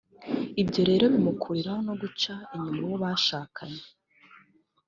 Ibyo 0.61 0.81
rero 0.89 1.05
bimukururira 1.13 1.73
no 1.85 1.93
guca 2.01 2.33
inyuma 2.55 2.83
uwo 2.85 2.95
bashakanye 3.03 3.83